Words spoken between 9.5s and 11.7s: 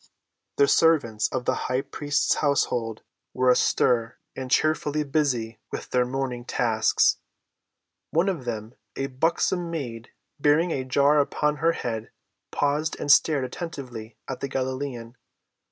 maid bearing a jar upon